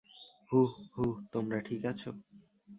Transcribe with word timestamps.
হুহ, 0.51 0.71
হুহ 0.95 1.13
তোমরা 1.31 1.59
ঠিক 1.61 1.81
আছো? 1.85 2.11